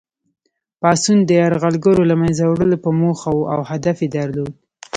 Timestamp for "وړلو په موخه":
2.45-3.29